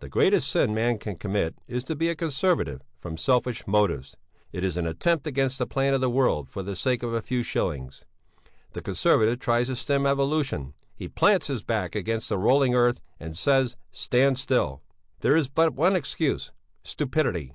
[0.00, 4.14] "'The greatest sin man can commit is to be a Conservative from selfish motives.
[4.52, 7.22] It is an attempt against the plan of the world for the sake of a
[7.22, 8.04] few shillings;
[8.74, 13.38] the Conservative tries to stem evolution; he plants his back against the rolling earth and
[13.38, 14.82] says: "Stand still!"
[15.20, 16.52] There is but one excuse:
[16.82, 17.54] stupidity.